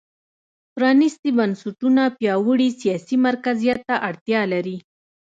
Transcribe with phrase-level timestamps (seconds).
[0.73, 4.77] پرانېستي بنسټونه پیاوړي سیاسي مرکزیت ته اړتیا لري.